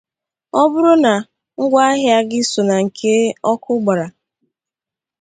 [0.61, 1.13] ọ bụrụ na
[1.61, 3.13] ngwaahịa gị so ná nke
[3.51, 4.07] ọkụ gbara